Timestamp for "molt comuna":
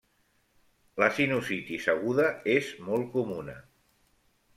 2.87-3.59